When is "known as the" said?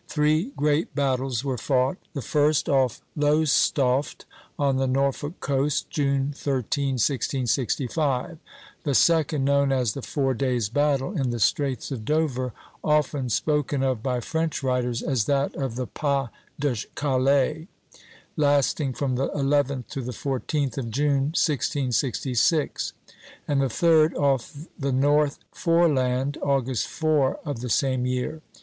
9.45-10.01